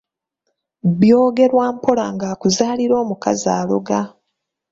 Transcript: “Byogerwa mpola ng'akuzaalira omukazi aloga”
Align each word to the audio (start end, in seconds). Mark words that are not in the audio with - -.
“Byogerwa 0.99 1.65
mpola 1.75 2.05
ng'akuzaalira 2.15 2.95
omukazi 3.03 3.47
aloga” 3.59 3.99